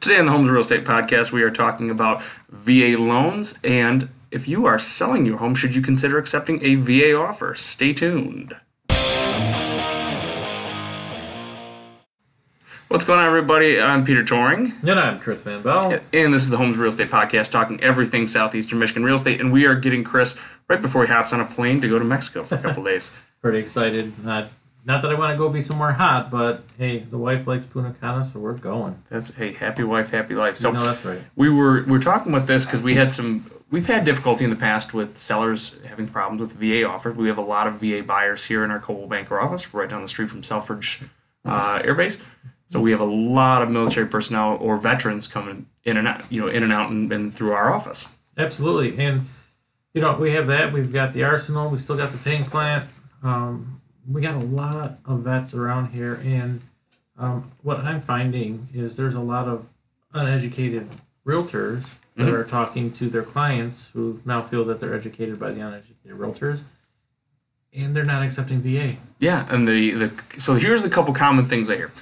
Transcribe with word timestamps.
Today 0.00 0.18
on 0.18 0.24
the 0.24 0.32
Homes 0.32 0.48
Real 0.48 0.60
Estate 0.60 0.84
Podcast, 0.84 1.30
we 1.30 1.42
are 1.42 1.50
talking 1.50 1.90
about 1.90 2.22
VA 2.48 2.96
loans 2.98 3.58
and 3.62 4.08
if 4.30 4.48
you 4.48 4.64
are 4.64 4.78
selling 4.78 5.26
your 5.26 5.36
home, 5.38 5.54
should 5.54 5.74
you 5.74 5.82
consider 5.82 6.16
accepting 6.16 6.64
a 6.64 6.76
VA 6.76 7.14
offer? 7.18 7.54
Stay 7.54 7.92
tuned. 7.92 8.56
What's 12.88 13.04
going 13.04 13.18
on, 13.18 13.26
everybody? 13.26 13.80
I'm 13.80 14.04
Peter 14.04 14.24
Toring. 14.24 14.72
And 14.82 14.98
I'm 14.98 15.20
Chris 15.20 15.42
Van 15.42 15.62
Bell. 15.62 16.00
And 16.12 16.32
this 16.32 16.42
is 16.42 16.48
the 16.50 16.56
Homes 16.56 16.76
Real 16.76 16.88
Estate 16.88 17.08
Podcast, 17.08 17.50
talking 17.50 17.80
everything 17.82 18.26
Southeastern 18.26 18.78
Michigan 18.78 19.04
real 19.04 19.16
estate. 19.16 19.40
And 19.40 19.52
we 19.52 19.66
are 19.66 19.74
getting 19.74 20.02
Chris 20.02 20.38
right 20.68 20.80
before 20.80 21.04
he 21.04 21.12
hops 21.12 21.32
on 21.32 21.40
a 21.40 21.44
plane 21.44 21.80
to 21.82 21.88
go 21.88 21.98
to 21.98 22.04
Mexico 22.04 22.42
for 22.42 22.54
a 22.54 22.58
couple 22.58 22.84
days. 22.84 23.12
Pretty 23.42 23.58
excited. 23.58 24.24
Not, 24.24 24.48
not 24.84 25.02
that 25.02 25.10
I 25.10 25.14
want 25.14 25.32
to 25.32 25.38
go 25.38 25.48
be 25.48 25.62
somewhere 25.62 25.92
hot, 25.92 26.30
but 26.30 26.62
hey, 26.78 26.98
the 26.98 27.18
wife 27.18 27.46
likes 27.46 27.66
Punta 27.66 27.94
Cana, 28.00 28.24
so 28.24 28.40
we're 28.40 28.54
going. 28.54 29.02
That's 29.10 29.34
hey, 29.34 29.52
happy 29.52 29.82
wife, 29.82 30.10
happy 30.10 30.34
life. 30.34 30.56
So 30.56 30.70
no, 30.70 30.82
that's 30.82 31.04
right. 31.04 31.20
We 31.36 31.50
were 31.50 31.84
we 31.84 31.96
are 31.96 32.00
talking 32.00 32.32
about 32.32 32.46
this 32.46 32.64
because 32.64 32.80
we 32.80 32.94
had 32.94 33.12
some 33.12 33.50
we've 33.70 33.86
had 33.86 34.04
difficulty 34.04 34.44
in 34.44 34.50
the 34.50 34.56
past 34.56 34.94
with 34.94 35.18
sellers 35.18 35.78
having 35.86 36.08
problems 36.08 36.40
with 36.40 36.52
VA 36.54 36.86
offers. 36.86 37.14
We 37.14 37.28
have 37.28 37.38
a 37.38 37.42
lot 37.42 37.66
of 37.66 37.74
VA 37.74 38.02
buyers 38.02 38.44
here 38.44 38.64
in 38.64 38.70
our 38.70 38.80
Coldwell 38.80 39.08
Banker 39.08 39.38
office, 39.40 39.72
right 39.74 39.88
down 39.88 40.02
the 40.02 40.08
street 40.08 40.30
from 40.30 40.42
Selfridge 40.42 41.02
uh, 41.44 41.82
Air 41.84 41.94
Base. 41.94 42.22
So 42.66 42.80
we 42.80 42.92
have 42.92 43.00
a 43.00 43.04
lot 43.04 43.62
of 43.62 43.70
military 43.70 44.06
personnel 44.06 44.56
or 44.60 44.76
veterans 44.76 45.26
coming 45.26 45.66
in 45.84 45.96
and 45.96 46.06
out, 46.06 46.30
you 46.30 46.40
know, 46.40 46.46
in 46.46 46.62
and 46.62 46.72
out 46.72 46.90
and, 46.90 47.10
and 47.12 47.34
through 47.34 47.52
our 47.52 47.72
office. 47.72 48.08
Absolutely, 48.38 49.04
and 49.04 49.26
you 49.92 50.00
know 50.00 50.16
we 50.16 50.32
have 50.32 50.46
that. 50.46 50.72
We've 50.72 50.92
got 50.92 51.12
the 51.12 51.24
arsenal. 51.24 51.68
We 51.68 51.78
still 51.78 51.96
got 51.96 52.12
the 52.12 52.18
tank 52.18 52.48
plant. 52.48 52.88
Um, 53.22 53.80
we 54.10 54.20
got 54.20 54.34
a 54.34 54.46
lot 54.46 54.98
of 55.04 55.20
vets 55.20 55.54
around 55.54 55.92
here, 55.92 56.20
and 56.24 56.60
um, 57.18 57.50
what 57.62 57.78
I'm 57.78 58.00
finding 58.00 58.68
is 58.74 58.96
there's 58.96 59.14
a 59.14 59.20
lot 59.20 59.46
of 59.46 59.66
uneducated 60.12 60.88
realtors 61.26 61.96
that 62.16 62.24
mm-hmm. 62.24 62.34
are 62.34 62.44
talking 62.44 62.92
to 62.94 63.08
their 63.08 63.22
clients 63.22 63.90
who 63.92 64.20
now 64.24 64.42
feel 64.42 64.64
that 64.64 64.80
they're 64.80 64.94
educated 64.94 65.38
by 65.38 65.52
the 65.52 65.60
uneducated 65.60 66.18
realtors, 66.18 66.62
and 67.72 67.94
they're 67.94 68.04
not 68.04 68.22
accepting 68.22 68.60
VA. 68.60 68.96
Yeah, 69.18 69.46
and 69.50 69.68
the 69.68 69.92
the 69.92 70.22
so 70.38 70.54
here's 70.54 70.84
a 70.84 70.90
couple 70.90 71.14
common 71.14 71.46
things 71.46 71.70
I 71.70 71.76
hear 71.76 71.92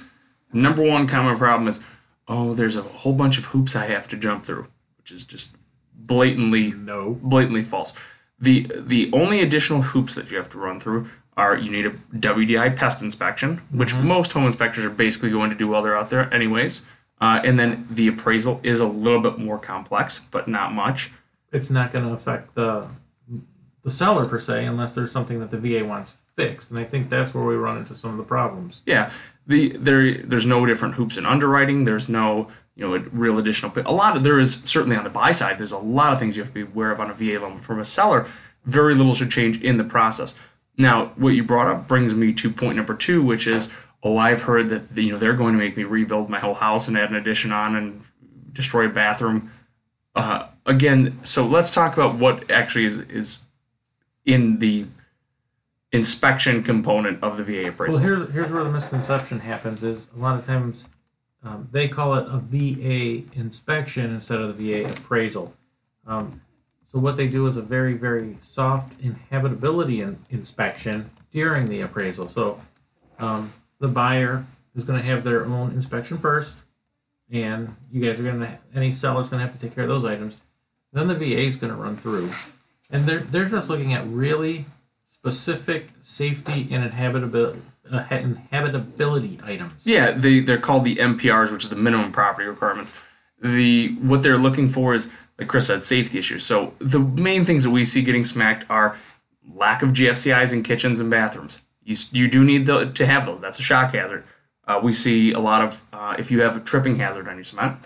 number 0.53 0.81
one 0.81 1.07
common 1.07 1.37
problem 1.37 1.67
is, 1.67 1.79
oh, 2.27 2.53
there's 2.53 2.77
a 2.77 2.81
whole 2.81 3.13
bunch 3.13 3.37
of 3.37 3.45
hoops 3.45 3.75
I 3.75 3.85
have 3.85 4.07
to 4.09 4.17
jump 4.17 4.45
through, 4.45 4.67
which 4.97 5.11
is 5.11 5.23
just 5.23 5.55
blatantly 5.93 6.71
no, 6.71 7.19
blatantly 7.21 7.63
false. 7.63 7.93
The 8.39 8.71
the 8.77 9.09
only 9.13 9.41
additional 9.41 9.81
hoops 9.81 10.15
that 10.15 10.31
you 10.31 10.37
have 10.37 10.49
to 10.51 10.57
run 10.57 10.79
through 10.79 11.09
are 11.39 11.57
you 11.57 11.71
need 11.71 11.85
a 11.85 11.91
WDI 12.17 12.75
pest 12.75 13.01
inspection, 13.01 13.61
which 13.71 13.93
mm-hmm. 13.93 14.07
most 14.07 14.33
home 14.33 14.45
inspectors 14.45 14.85
are 14.85 14.89
basically 14.89 15.31
going 15.31 15.49
to 15.49 15.55
do 15.55 15.69
while 15.69 15.81
they're 15.81 15.97
out 15.97 16.09
there, 16.09 16.31
anyways. 16.33 16.85
Uh, 17.21 17.41
and 17.43 17.57
then 17.57 17.87
the 17.89 18.07
appraisal 18.09 18.59
is 18.63 18.79
a 18.81 18.85
little 18.85 19.21
bit 19.21 19.37
more 19.37 19.57
complex, 19.57 20.19
but 20.19 20.47
not 20.47 20.73
much. 20.73 21.11
It's 21.51 21.69
not 21.69 21.91
going 21.91 22.05
to 22.05 22.13
affect 22.13 22.55
the 22.55 22.87
the 23.83 23.89
seller 23.89 24.27
per 24.27 24.39
se, 24.41 24.65
unless 24.65 24.93
there's 24.93 25.11
something 25.11 25.39
that 25.39 25.51
the 25.51 25.57
VA 25.57 25.85
wants 25.85 26.17
fixed. 26.35 26.69
And 26.69 26.79
I 26.79 26.83
think 26.83 27.09
that's 27.09 27.33
where 27.33 27.45
we 27.45 27.55
run 27.55 27.77
into 27.77 27.97
some 27.97 28.11
of 28.11 28.17
the 28.17 28.23
problems. 28.23 28.81
Yeah, 28.85 29.09
the 29.47 29.75
there 29.77 30.17
there's 30.17 30.45
no 30.45 30.65
different 30.65 30.95
hoops 30.95 31.17
in 31.17 31.25
underwriting. 31.25 31.85
There's 31.85 32.09
no 32.09 32.49
you 32.75 32.87
know 32.87 32.97
real 33.11 33.39
additional. 33.39 33.71
A 33.85 33.93
lot 33.93 34.17
of 34.17 34.23
there 34.23 34.39
is 34.39 34.61
certainly 34.63 34.97
on 34.97 35.05
the 35.05 35.09
buy 35.09 35.31
side. 35.31 35.57
There's 35.57 35.71
a 35.71 35.77
lot 35.77 36.13
of 36.13 36.19
things 36.19 36.35
you 36.35 36.43
have 36.43 36.53
to 36.53 36.65
be 36.65 36.71
aware 36.71 36.91
of 36.91 36.99
on 36.99 37.09
a 37.09 37.13
VA 37.13 37.39
loan. 37.39 37.59
From 37.59 37.79
a 37.79 37.85
seller, 37.85 38.27
very 38.65 38.95
little 38.95 39.15
should 39.15 39.31
change 39.31 39.61
in 39.61 39.77
the 39.77 39.83
process. 39.83 40.35
Now, 40.79 41.07
what 41.17 41.31
you 41.31 41.43
brought 41.43 41.67
up 41.67 41.89
brings 41.89 42.15
me 42.15 42.31
to 42.33 42.49
point 42.49 42.77
number 42.77 42.95
two, 42.95 43.21
which 43.21 43.45
is 43.45 43.69
oh, 44.01 44.17
I've 44.17 44.41
heard 44.41 44.69
that 44.69 44.83
you 44.95 45.11
know 45.11 45.17
they're 45.17 45.33
going 45.33 45.53
to 45.53 45.59
make 45.59 45.75
me 45.75 45.83
rebuild 45.83 46.29
my 46.29 46.39
whole 46.39 46.53
house 46.53 46.87
and 46.87 46.97
add 46.97 47.09
an 47.09 47.17
addition 47.17 47.51
on 47.51 47.75
and 47.75 48.01
destroy 48.53 48.85
a 48.85 48.89
bathroom. 48.89 49.51
Uh, 50.15 50.47
again, 50.65 51.19
so 51.25 51.45
let's 51.45 51.73
talk 51.73 51.93
about 51.93 52.15
what 52.15 52.49
actually 52.49 52.85
is 52.85 52.97
is 52.97 53.43
in 54.25 54.59
the 54.59 54.85
inspection 55.91 56.63
component 56.63 57.21
of 57.21 57.35
the 57.35 57.43
VA 57.43 57.67
appraisal. 57.67 58.01
Well, 58.01 58.03
here's 58.03 58.31
here's 58.31 58.49
where 58.49 58.63
the 58.63 58.71
misconception 58.71 59.39
happens: 59.39 59.83
is 59.83 60.07
a 60.15 60.19
lot 60.19 60.39
of 60.39 60.45
times 60.45 60.87
um, 61.43 61.67
they 61.73 61.89
call 61.89 62.15
it 62.15 62.25
a 62.29 62.37
VA 62.37 63.29
inspection 63.37 64.13
instead 64.13 64.39
of 64.39 64.57
the 64.57 64.83
VA 64.83 64.89
appraisal. 64.89 65.53
Um, 66.07 66.39
so 66.91 66.99
what 66.99 67.17
they 67.17 67.27
do 67.27 67.47
is 67.47 67.57
a 67.57 67.61
very 67.61 67.93
very 67.93 68.35
soft 68.41 68.99
inhabitability 69.01 70.01
in, 70.01 70.17
inspection 70.29 71.09
during 71.31 71.67
the 71.67 71.81
appraisal. 71.81 72.27
So 72.27 72.59
um, 73.19 73.53
the 73.79 73.87
buyer 73.87 74.45
is 74.75 74.83
going 74.83 74.99
to 74.99 75.05
have 75.05 75.23
their 75.23 75.45
own 75.45 75.71
inspection 75.71 76.17
first, 76.17 76.63
and 77.31 77.75
you 77.91 78.05
guys 78.05 78.19
are 78.19 78.23
going 78.23 78.39
to 78.39 78.57
any 78.75 78.91
seller's 78.91 79.29
going 79.29 79.39
to 79.39 79.45
have 79.45 79.55
to 79.55 79.61
take 79.61 79.75
care 79.75 79.83
of 79.83 79.89
those 79.89 80.05
items. 80.05 80.37
Then 80.91 81.07
the 81.07 81.15
VA 81.15 81.41
is 81.41 81.57
going 81.57 81.71
to 81.73 81.79
run 81.79 81.95
through, 81.95 82.29
and 82.89 83.05
they're 83.05 83.19
they're 83.19 83.49
just 83.49 83.69
looking 83.69 83.93
at 83.93 84.05
really 84.07 84.65
specific 85.05 85.87
safety 86.01 86.67
and 86.71 86.89
inhabitability 86.89 87.61
uh, 87.91 88.03
inhabitability 88.05 89.43
items. 89.43 89.85
Yeah, 89.85 90.11
they 90.11 90.39
they're 90.39 90.57
called 90.57 90.85
the 90.85 90.95
MPRs, 90.95 91.51
which 91.51 91.63
is 91.63 91.69
the 91.69 91.75
minimum 91.75 92.11
property 92.11 92.47
requirements. 92.47 92.93
The 93.41 93.89
what 93.95 94.23
they're 94.23 94.37
looking 94.37 94.69
for 94.69 94.93
is 94.93 95.09
like 95.39 95.47
Chris 95.47 95.67
said, 95.67 95.81
safety 95.81 96.19
issues. 96.19 96.43
So 96.43 96.73
the 96.79 96.99
main 96.99 97.45
things 97.45 97.63
that 97.63 97.69
we 97.69 97.85
see 97.85 98.01
getting 98.01 98.25
smacked 98.25 98.65
are 98.69 98.97
lack 99.55 99.81
of 99.81 99.89
GFCIs 99.89 100.53
in 100.53 100.63
kitchens 100.63 100.99
and 100.99 101.09
bathrooms. 101.09 101.63
You 101.83 101.95
you 102.11 102.27
do 102.27 102.43
need 102.43 102.65
the, 102.65 102.91
to 102.91 103.05
have 103.05 103.25
those. 103.25 103.39
That's 103.39 103.59
a 103.59 103.63
shock 103.63 103.93
hazard. 103.93 104.25
Uh, 104.67 104.79
we 104.83 104.93
see 104.93 105.31
a 105.31 105.39
lot 105.39 105.63
of 105.63 105.81
uh, 105.93 106.15
if 106.19 106.29
you 106.29 106.41
have 106.41 106.57
a 106.57 106.59
tripping 106.59 106.97
hazard 106.97 107.27
on 107.27 107.35
your 107.35 107.43
cement. 107.43 107.77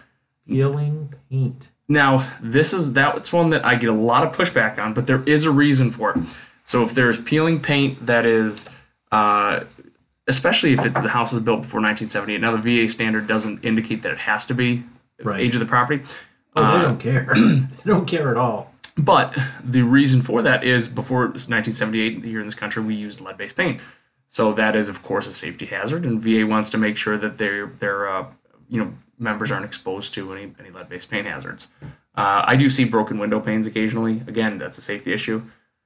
Peeling 0.47 1.13
paint. 1.29 1.71
Now 1.87 2.27
this 2.41 2.73
is 2.73 2.91
that's 2.91 3.31
one 3.31 3.51
that 3.51 3.63
I 3.63 3.75
get 3.75 3.89
a 3.89 3.93
lot 3.93 4.25
of 4.25 4.35
pushback 4.35 4.79
on, 4.79 4.93
but 4.93 5.07
there 5.07 5.23
is 5.23 5.45
a 5.45 5.51
reason 5.51 5.91
for 5.91 6.11
it. 6.11 6.17
So 6.65 6.83
if 6.83 6.93
there's 6.93 7.21
peeling 7.21 7.61
paint 7.61 8.05
that 8.05 8.25
is, 8.25 8.69
uh, 9.11 9.61
especially 10.27 10.73
if 10.73 10.85
it's 10.85 10.99
the 10.99 11.09
house 11.09 11.33
is 11.33 11.39
built 11.39 11.61
before 11.61 11.81
1978, 11.81 12.41
now 12.41 12.55
the 12.55 12.85
VA 12.85 12.89
standard 12.89 13.27
doesn't 13.27 13.63
indicate 13.63 14.01
that 14.03 14.13
it 14.13 14.17
has 14.17 14.45
to 14.47 14.53
be 14.53 14.83
right. 15.21 15.39
age 15.39 15.53
of 15.55 15.59
the 15.59 15.65
property. 15.65 16.03
Oh, 16.55 16.61
they 16.61 16.79
uh, 16.79 16.81
don't 16.81 16.99
care. 16.99 17.27
they 17.35 17.67
don't 17.85 18.07
care 18.07 18.31
at 18.31 18.37
all. 18.37 18.71
But 18.97 19.37
the 19.63 19.81
reason 19.81 20.21
for 20.21 20.41
that 20.43 20.63
is 20.63 20.87
before 20.87 21.21
1978 21.21 22.23
here 22.23 22.39
in 22.39 22.45
this 22.45 22.55
country 22.55 22.83
we 22.83 22.93
used 22.93 23.21
lead-based 23.21 23.55
paint, 23.55 23.81
so 24.27 24.53
that 24.53 24.75
is 24.75 24.87
of 24.87 25.01
course 25.01 25.25
a 25.27 25.33
safety 25.33 25.65
hazard, 25.65 26.05
and 26.05 26.21
VA 26.21 26.45
wants 26.45 26.69
to 26.71 26.77
make 26.77 26.95
sure 26.95 27.17
that 27.17 27.37
their 27.39 27.65
their 27.65 28.07
uh, 28.07 28.27
you 28.69 28.83
know 28.83 28.93
members 29.17 29.51
aren't 29.51 29.65
exposed 29.65 30.13
to 30.13 30.33
any 30.33 30.53
any 30.59 30.69
lead-based 30.69 31.09
paint 31.09 31.25
hazards. 31.25 31.71
Uh, 32.15 32.43
I 32.45 32.55
do 32.55 32.69
see 32.69 32.83
broken 32.83 33.17
window 33.17 33.39
panes 33.39 33.65
occasionally. 33.65 34.21
Again, 34.27 34.59
that's 34.59 34.77
a 34.77 34.83
safety 34.83 35.11
issue. 35.11 35.41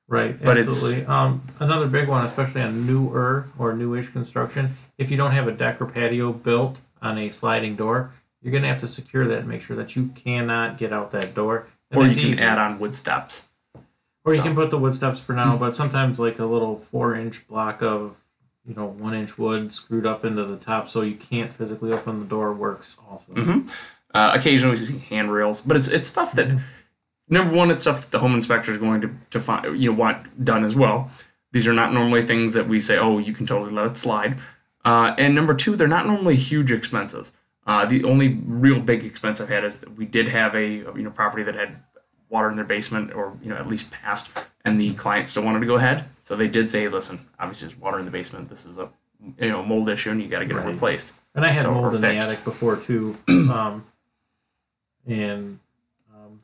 Right, 0.10 0.42
but 0.42 0.58
absolutely. 0.58 1.02
It's, 1.02 1.10
um, 1.10 1.42
another 1.60 1.88
big 1.88 2.08
one, 2.08 2.26
especially 2.26 2.62
on 2.62 2.88
newer 2.88 3.46
or 3.60 3.74
newish 3.74 4.10
construction, 4.10 4.78
if 4.98 5.12
you 5.12 5.18
don't 5.18 5.32
have 5.32 5.50
a 5.50 5.52
deck 5.52 5.82
or 5.82 5.86
patio 5.86 6.32
built 6.32 6.80
on 7.02 7.18
a 7.18 7.30
sliding 7.30 7.76
door, 7.76 8.12
you're 8.48 8.54
going 8.54 8.64
to 8.64 8.70
have 8.70 8.80
to 8.80 8.88
secure 8.88 9.28
that 9.28 9.40
and 9.40 9.48
make 9.50 9.62
sure 9.62 9.76
that 9.76 9.98
you 9.98 10.08
cannot 10.16 10.78
get 10.78 10.94
out 10.94 11.12
that 11.12 11.36
door. 11.36 11.68
And 11.92 12.00
or 12.00 12.08
you 12.08 12.16
can 12.16 12.30
easy. 12.30 12.42
add 12.42 12.58
on 12.58 12.80
wood 12.80 12.96
steps. 12.96 13.46
Or 14.24 14.32
so. 14.32 14.34
you 14.34 14.42
can 14.42 14.56
put 14.56 14.70
the 14.70 14.78
wood 14.78 14.96
steps 14.96 15.20
for 15.20 15.34
now, 15.34 15.58
but 15.58 15.76
sometimes 15.76 16.18
like 16.18 16.40
a 16.40 16.46
little 16.46 16.80
four 16.90 17.14
inch 17.14 17.46
block 17.50 17.82
of, 17.82 18.16
you 18.66 18.74
know, 18.74 18.86
one 18.86 19.14
inch 19.14 19.38
wood 19.38 19.74
screwed 19.74 20.06
up 20.06 20.24
into 20.24 20.46
the 20.46 20.56
top 20.56 20.90
so 20.90 21.02
you 21.02 21.16
can't 21.16 21.52
physically 21.52 21.92
open 21.92 22.22
the 22.22 22.26
door 22.26 22.54
works 22.54 22.98
also. 23.10 23.34
Mm-hmm. 23.34 23.68
Uh, 24.14 24.32
occasionally 24.34 24.72
we 24.72 24.78
see 24.78 25.00
handrails, 25.00 25.60
but 25.60 25.76
it's 25.76 25.90
it's 25.90 26.08
stuff 26.08 26.32
that. 26.34 26.48
Mm-hmm 26.48 26.60
number 27.30 27.54
one, 27.54 27.72
it's 27.72 27.82
stuff 27.82 28.02
that 28.02 28.12
the 28.12 28.20
home 28.20 28.34
inspector 28.34 28.72
is 28.72 28.78
going 28.78 29.02
to, 29.02 29.12
to 29.32 29.40
find, 29.40 29.78
you 29.78 29.92
know, 29.92 29.98
want 29.98 30.46
done 30.46 30.64
as 30.64 30.76
well. 30.76 31.12
These 31.52 31.68
are 31.68 31.74
not 31.74 31.94
normally 31.94 32.24
things 32.24 32.54
that 32.54 32.68
we 32.68 32.80
say, 32.80 32.98
oh, 32.98 33.18
you 33.18 33.34
can 33.34 33.46
totally 33.46 33.72
let 33.72 33.86
it 33.86 33.98
slide. 33.98 34.38
Uh, 34.86 35.16
and 35.18 35.36
number 35.36 35.54
two, 35.54 35.76
they're 35.76 35.88
not 35.88 36.06
normally 36.06 36.36
huge 36.36 36.72
expenses. 36.72 37.34
Uh, 37.68 37.86
the 37.86 38.04
only 38.06 38.40
real 38.46 38.80
big 38.80 39.04
expense 39.04 39.42
I've 39.42 39.50
had 39.50 39.66
is 39.66 39.80
that 39.80 39.96
we 39.98 40.06
did 40.06 40.30
have 40.30 40.56
a 40.56 40.68
you 40.68 41.04
know 41.04 41.12
property 41.12 41.44
that 41.44 41.54
had 41.54 41.76
water 42.30 42.50
in 42.50 42.56
their 42.56 42.66
basement 42.66 43.14
or 43.14 43.38
you 43.44 43.50
know 43.50 43.58
at 43.58 43.68
least 43.68 43.92
past, 43.92 44.32
and 44.66 44.80
the 44.80 44.94
client 44.94 45.30
still 45.30 45.44
wanted 45.44 45.60
to 45.60 45.66
go 45.66 45.76
ahead. 45.76 46.06
So 46.20 46.36
they 46.36 46.48
did 46.48 46.70
say, 46.70 46.88
listen, 46.88 47.20
obviously 47.40 47.68
there's 47.68 47.80
water 47.80 48.00
in 48.00 48.06
the 48.06 48.12
basement. 48.12 48.50
This 48.50 48.66
is 48.66 48.78
a 48.78 48.90
you 49.38 49.50
know 49.50 49.64
mold 49.64 49.90
issue, 49.90 50.12
and 50.12 50.22
you 50.22 50.30
got 50.30 50.40
to 50.40 50.46
get 50.46 50.56
right. 50.56 50.68
it 50.68 50.72
replaced. 50.72 51.14
And 51.36 51.46
I 51.46 51.50
had 51.50 51.64
so, 51.64 51.74
mold 51.74 51.96
in 51.96 52.02
fixed. 52.02 52.28
the 52.28 52.34
attic 52.34 52.46
before 52.46 52.78
too, 52.78 53.16
um, 53.28 53.86
and 55.06 55.60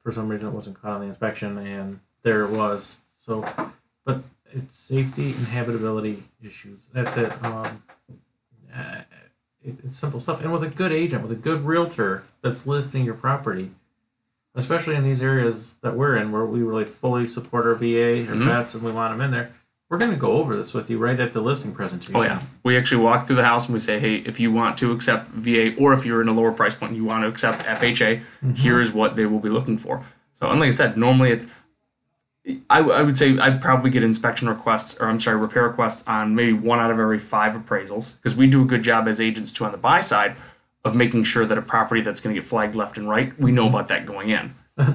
for 0.04 0.12
some 0.12 0.28
reason 0.28 0.50
it 0.50 0.52
wasn't 0.52 0.80
caught 0.80 0.92
on 0.92 1.02
the 1.02 1.08
inspection, 1.08 1.58
and 1.58 2.00
there 2.24 2.44
it 2.44 2.52
was. 2.52 2.98
So, 3.18 3.46
but 4.06 4.22
it's 4.52 4.78
safety 4.78 5.28
and 5.28 5.48
habitability 5.48 6.24
issues. 6.46 6.88
That's 6.94 7.16
it. 7.16 7.32
Um, 7.46 7.82
simple 9.94 10.20
stuff. 10.20 10.42
And 10.42 10.52
with 10.52 10.64
a 10.64 10.70
good 10.70 10.92
agent, 10.92 11.22
with 11.22 11.32
a 11.32 11.36
good 11.36 11.66
realtor 11.66 12.24
that's 12.42 12.66
listing 12.66 13.06
your 13.06 13.14
property, 13.14 13.72
especially 14.56 14.96
in 14.96 15.04
these 15.04 15.22
areas 15.22 15.76
that 15.82 15.96
we're 15.96 16.18
in, 16.18 16.32
where 16.32 16.46
we 16.46 16.62
really 16.62 16.86
fully 16.86 17.28
support 17.28 17.66
our 17.66 17.76
VA 17.76 17.84
or 17.84 18.36
mm-hmm. 18.36 18.48
vets 18.48 18.74
and 18.74 18.84
we 18.84 18.92
want 18.92 19.14
them 19.14 19.22
in 19.22 19.32
there, 19.32 19.52
we're 19.90 19.98
going 19.98 20.12
to 20.12 20.18
go 20.18 20.34
over 20.34 20.56
this 20.56 20.74
with 20.74 20.90
you 20.90 20.98
right 20.98 21.20
at 21.20 21.34
the 21.34 21.42
listing 21.42 21.74
presentation. 21.74 22.16
Oh 22.16 22.24
yeah, 22.24 22.42
we 22.64 22.78
actually 22.78 23.04
walk 23.04 23.28
through 23.28 23.36
the 23.36 23.46
house 23.46 23.66
and 23.66 23.74
we 23.74 23.80
say, 23.80 24.00
hey, 24.00 24.16
if 24.16 24.40
you 24.40 24.52
want 24.52 24.78
to 24.80 24.92
accept 24.92 25.30
VA, 25.30 25.76
or 25.76 25.94
if 25.94 26.06
you're 26.06 26.22
in 26.22 26.28
a 26.28 26.34
lower 26.34 26.52
price 26.52 26.74
point 26.74 26.92
and 26.92 26.98
you 26.98 27.06
want 27.06 27.24
to 27.24 27.28
accept 27.28 27.64
FHA, 27.64 28.24
here 28.56 28.80
is 28.80 28.92
what 28.92 29.16
they 29.16 29.28
will 29.28 29.40
be 29.40 29.50
looking 29.50 29.78
for. 29.78 30.04
So, 30.34 30.50
and 30.50 30.60
like 30.60 30.70
I 30.70 30.72
said, 30.72 30.98
normally 30.98 31.30
it's, 31.30 31.46
I, 32.70 32.80
I 32.80 33.02
would 33.02 33.18
say 33.18 33.38
I 33.40 33.52
probably 33.52 33.90
get 33.90 34.04
inspection 34.04 34.50
requests, 34.50 35.00
or 35.00 35.08
I'm 35.08 35.20
sorry, 35.20 35.38
repair 35.38 35.64
requests 35.64 36.06
on 36.08 36.36
maybe 36.36 36.52
one 36.54 36.80
out 36.80 36.92
of 36.92 37.00
every 37.00 37.20
five 37.20 37.54
appraisals 37.54 38.18
because 38.18 38.36
we 38.36 38.48
do 38.48 38.62
a 38.62 38.66
good 38.66 38.84
job 38.84 39.08
as 39.08 39.22
agents 39.22 39.54
too 39.54 39.64
on 39.64 39.72
the 39.72 39.78
buy 39.78 40.02
side 40.02 40.36
of 40.84 40.96
making 40.96 41.24
sure 41.24 41.46
that 41.46 41.58
a 41.58 41.62
property 41.62 42.02
that's 42.02 42.20
going 42.20 42.36
to 42.36 42.42
get 42.42 42.48
flagged 42.48 42.76
left 42.76 42.98
and 42.98 43.10
right, 43.10 43.38
we 43.40 43.52
know 43.54 43.68
about 43.70 43.88
that 43.88 44.06
going 44.06 44.30
in. 44.30 44.54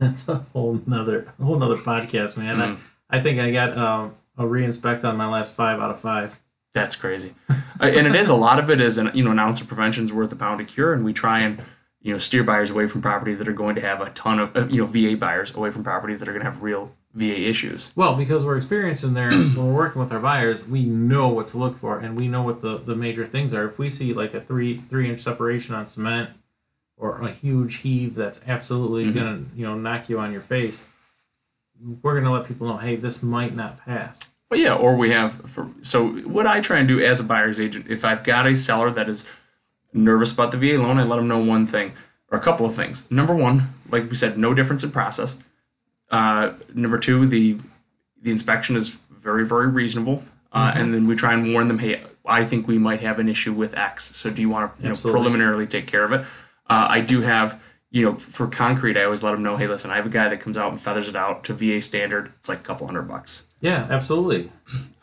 That's 0.00 0.28
a 0.28 0.44
whole 0.52 0.80
nother 0.84 1.32
whole 1.40 1.56
nother 1.56 1.76
podcast, 1.76 2.36
man. 2.36 2.56
Mhm. 2.56 2.78
I, 3.08 3.18
I 3.18 3.20
think 3.20 3.38
I 3.38 3.52
got 3.52 3.78
um, 3.78 4.14
a 4.36 4.42
reinspect 4.42 5.04
on 5.04 5.16
my 5.16 5.28
last 5.28 5.54
five 5.54 5.78
out 5.78 5.90
of 5.90 6.00
five. 6.00 6.40
That's 6.72 6.96
crazy, 6.96 7.34
Uh, 7.80 7.86
and 7.86 8.06
it 8.06 8.14
is 8.14 8.28
a 8.28 8.34
lot 8.34 8.58
of 8.58 8.70
it 8.70 8.80
is 8.80 8.98
an 8.98 9.10
you 9.14 9.22
know 9.24 9.30
an 9.30 9.38
ounce 9.38 9.60
of 9.60 9.68
prevention 9.68 10.04
is 10.04 10.12
worth 10.12 10.32
a 10.32 10.36
pound 10.36 10.60
of 10.60 10.66
cure, 10.66 10.92
and 10.92 11.04
we 11.04 11.12
try 11.12 11.40
and 11.40 11.60
you 12.02 12.12
know 12.12 12.18
steer 12.18 12.42
buyers 12.44 12.70
away 12.70 12.86
from 12.86 13.00
properties 13.02 13.38
that 13.38 13.48
are 13.48 13.52
going 13.52 13.74
to 13.76 13.80
have 13.80 14.00
a 14.00 14.10
ton 14.10 14.38
of 14.38 14.56
uh, 14.56 14.66
you 14.66 14.80
know 14.80 14.86
VA 14.86 15.16
buyers 15.16 15.54
away 15.54 15.70
from 15.70 15.84
properties 15.84 16.18
that 16.18 16.28
are 16.28 16.32
going 16.32 16.44
to 16.44 16.50
have 16.50 16.62
real 16.62 16.92
VA 17.14 17.48
issues. 17.48 17.92
Well, 17.94 18.14
because 18.16 18.44
we're 18.44 18.56
experienced 18.56 19.04
in 19.04 19.14
there, 19.14 19.30
when 19.30 19.66
we're 19.66 19.72
working 19.74 20.00
with 20.00 20.12
our 20.12 20.18
buyers, 20.20 20.66
we 20.66 20.84
know 20.84 21.28
what 21.28 21.48
to 21.48 21.58
look 21.58 21.78
for, 21.78 21.98
and 21.98 22.16
we 22.16 22.26
know 22.28 22.42
what 22.42 22.60
the, 22.62 22.78
the 22.78 22.96
major 22.96 23.26
things 23.26 23.52
are. 23.54 23.66
If 23.66 23.78
we 23.78 23.90
see 23.90 24.14
like 24.14 24.34
a 24.34 24.40
three 24.40 24.78
three 24.78 25.08
inch 25.10 25.20
separation 25.20 25.74
on 25.74 25.86
cement, 25.88 26.30
or 26.96 27.20
a 27.20 27.30
huge 27.30 27.76
heave 27.76 28.14
that's 28.14 28.38
absolutely 28.46 29.06
Mhm. 29.06 29.14
gonna 29.14 29.40
you 29.56 29.66
know 29.66 29.74
knock 29.74 30.08
you 30.08 30.18
on 30.18 30.32
your 30.32 30.42
face, 30.42 30.84
we're 32.02 32.14
gonna 32.20 32.32
let 32.32 32.46
people 32.46 32.66
know, 32.68 32.76
hey, 32.76 32.96
this 32.96 33.22
might 33.22 33.54
not 33.54 33.78
pass. 33.84 34.20
But 34.48 34.58
yeah, 34.58 34.74
or 34.74 34.96
we 34.96 35.10
have 35.10 35.32
for 35.50 35.68
so 35.82 36.08
what 36.08 36.46
I 36.46 36.60
try 36.60 36.78
and 36.78 36.86
do 36.88 37.00
as 37.00 37.20
a 37.20 37.24
buyer's 37.24 37.58
agent, 37.60 37.86
if 37.88 38.04
I've 38.04 38.22
got 38.22 38.46
a 38.46 38.54
seller 38.54 38.90
that 38.90 39.08
is 39.08 39.26
nervous 39.92 40.32
about 40.32 40.50
the 40.50 40.56
VA 40.56 40.80
loan, 40.80 40.98
I 40.98 41.04
let 41.04 41.16
them 41.16 41.28
know 41.28 41.38
one 41.38 41.66
thing 41.66 41.92
or 42.30 42.38
a 42.38 42.40
couple 42.40 42.66
of 42.66 42.74
things. 42.74 43.10
Number 43.10 43.34
one, 43.34 43.68
like 43.90 44.08
we 44.08 44.14
said, 44.14 44.38
no 44.38 44.54
difference 44.54 44.82
in 44.82 44.90
process. 44.90 45.42
Uh, 46.10 46.52
number 46.74 46.98
two, 46.98 47.26
the 47.26 47.58
the 48.20 48.30
inspection 48.30 48.76
is 48.76 48.90
very 49.10 49.44
very 49.44 49.68
reasonable, 49.68 50.22
uh, 50.52 50.72
and 50.74 50.92
then 50.92 51.06
we 51.06 51.16
try 51.16 51.34
and 51.34 51.52
warn 51.52 51.68
them, 51.68 51.78
hey, 51.78 52.00
I 52.24 52.44
think 52.44 52.66
we 52.66 52.78
might 52.78 53.00
have 53.00 53.18
an 53.18 53.28
issue 53.28 53.52
with 53.52 53.76
X. 53.76 54.16
So 54.16 54.30
do 54.30 54.42
you 54.42 54.48
want 54.48 54.76
to 54.76 54.82
you 54.82 54.88
know, 54.90 54.96
preliminarily 54.96 55.66
take 55.66 55.86
care 55.86 56.04
of 56.04 56.12
it? 56.12 56.20
Uh, 56.68 56.86
I 56.88 57.00
do 57.00 57.20
have. 57.20 57.60
You 57.94 58.06
know, 58.06 58.14
for 58.14 58.46
concrete, 58.46 58.96
I 58.96 59.04
always 59.04 59.22
let 59.22 59.32
them 59.32 59.42
know, 59.42 59.58
hey, 59.58 59.66
listen, 59.66 59.90
I 59.90 59.96
have 59.96 60.06
a 60.06 60.08
guy 60.08 60.30
that 60.30 60.40
comes 60.40 60.56
out 60.56 60.70
and 60.70 60.80
feathers 60.80 61.10
it 61.10 61.14
out 61.14 61.44
to 61.44 61.52
VA 61.52 61.78
standard. 61.82 62.32
It's 62.38 62.48
like 62.48 62.60
a 62.60 62.62
couple 62.62 62.86
hundred 62.86 63.02
bucks. 63.02 63.44
Yeah, 63.62 63.86
absolutely. 63.90 64.50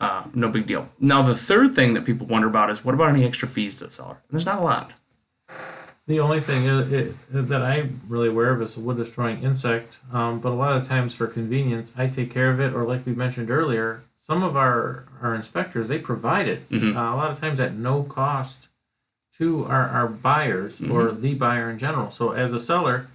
Uh, 0.00 0.24
no 0.34 0.48
big 0.48 0.66
deal. 0.66 0.88
Now, 1.00 1.22
the 1.22 1.34
third 1.34 1.74
thing 1.74 1.94
that 1.94 2.04
people 2.04 2.26
wonder 2.26 2.46
about 2.46 2.68
is 2.70 2.84
what 2.84 2.94
about 2.94 3.08
any 3.08 3.24
extra 3.24 3.48
fees 3.48 3.74
to 3.76 3.84
the 3.84 3.90
seller? 3.90 4.18
And 4.28 4.30
there's 4.30 4.44
not 4.46 4.60
a 4.60 4.62
lot. 4.62 4.92
The 6.06 6.20
only 6.20 6.40
thing 6.40 6.64
is, 6.66 6.92
it, 6.92 7.14
that 7.48 7.62
I'm 7.62 8.00
really 8.08 8.28
aware 8.28 8.50
of 8.52 8.60
is 8.60 8.76
a 8.76 8.80
wood 8.80 8.98
destroying 8.98 9.42
insect. 9.42 9.98
Um, 10.12 10.40
but 10.40 10.50
a 10.50 10.54
lot 10.54 10.76
of 10.76 10.86
times, 10.86 11.14
for 11.14 11.26
convenience, 11.26 11.92
I 11.96 12.06
take 12.08 12.30
care 12.30 12.50
of 12.50 12.60
it. 12.60 12.74
Or 12.74 12.84
like 12.84 13.06
we 13.06 13.12
mentioned 13.14 13.50
earlier, 13.50 14.02
some 14.18 14.42
of 14.42 14.56
our 14.56 15.04
our 15.22 15.34
inspectors 15.34 15.88
they 15.88 15.98
provide 15.98 16.48
it 16.48 16.68
Mhm. 16.70 16.96
uh, 16.96 17.14
a 17.14 17.16
lot 17.16 17.30
of 17.30 17.38
times 17.40 17.60
at 17.60 17.74
no 17.74 18.02
cost 18.02 18.68
to 19.38 19.64
our, 19.66 19.86
our 19.88 20.06
buyers 20.06 20.80
or 20.82 21.12
the 21.12 21.34
buyer 21.34 21.70
in 21.70 21.78
general. 21.78 22.10
So 22.10 22.32
as 22.32 22.52
a 22.52 22.60
seller, 22.60 23.06